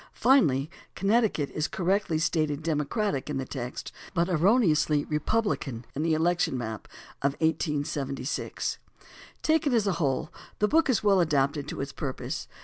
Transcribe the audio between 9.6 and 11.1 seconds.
as a whole, the book is